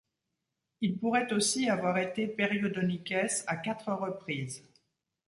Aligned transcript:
Il 0.81 0.97
pourrait 0.97 1.31
aussi 1.31 1.69
avoir 1.69 1.99
été 1.99 2.25
periodonikès 2.25 3.43
à 3.45 3.55
quatre 3.57 3.93
reprises. 3.93 4.67